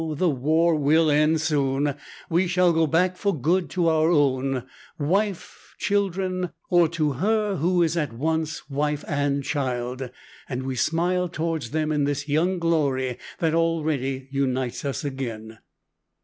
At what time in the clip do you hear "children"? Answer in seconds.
5.77-6.49